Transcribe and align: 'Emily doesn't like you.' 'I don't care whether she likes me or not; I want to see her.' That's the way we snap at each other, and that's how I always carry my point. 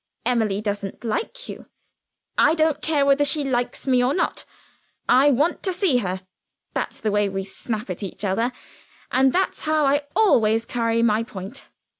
'Emily 0.25 0.61
doesn't 0.61 1.03
like 1.03 1.47
you.' 1.47 1.67
'I 2.39 2.55
don't 2.55 2.81
care 2.81 3.05
whether 3.05 3.23
she 3.23 3.43
likes 3.43 3.85
me 3.85 4.03
or 4.03 4.15
not; 4.15 4.45
I 5.07 5.29
want 5.29 5.61
to 5.61 5.71
see 5.71 5.97
her.' 5.97 6.21
That's 6.73 6.99
the 6.99 7.11
way 7.11 7.29
we 7.29 7.43
snap 7.43 7.87
at 7.87 8.01
each 8.01 8.25
other, 8.25 8.51
and 9.11 9.31
that's 9.31 9.61
how 9.61 9.85
I 9.85 10.01
always 10.15 10.65
carry 10.65 11.03
my 11.03 11.21
point. 11.21 11.67